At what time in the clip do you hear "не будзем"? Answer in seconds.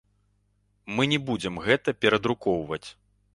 1.11-1.61